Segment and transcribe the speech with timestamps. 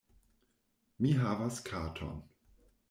[1.05, 2.21] Mi havas katon.